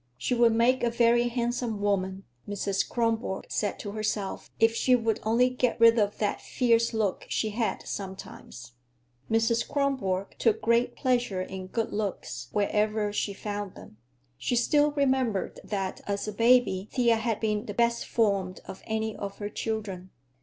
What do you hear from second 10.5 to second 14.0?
great pleasure in good looks, wherever she found them.